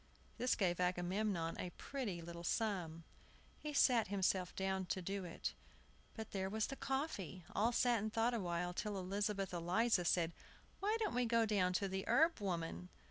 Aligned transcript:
This 0.39 0.55
gave 0.55 0.79
Agamemnon 0.79 1.59
a 1.59 1.69
pretty 1.77 2.23
little 2.23 2.43
sum. 2.43 3.03
He 3.59 3.71
sat 3.71 4.07
himself 4.07 4.55
down 4.55 4.87
to 4.87 4.99
do 4.99 5.25
it. 5.25 5.53
But 6.15 6.31
there 6.31 6.49
was 6.49 6.65
the 6.65 6.75
coffee! 6.75 7.45
All 7.53 7.71
sat 7.71 7.99
and 8.01 8.11
thought 8.11 8.33
awhile, 8.33 8.73
till 8.73 8.97
Elizabeth 8.97 9.53
Eliza 9.53 10.03
said, 10.05 10.33
"Why 10.79 10.97
don't 10.99 11.13
we 11.13 11.25
go 11.27 11.45
to 11.45 11.87
the 11.87 12.03
herb 12.07 12.39
woman?" 12.39 12.89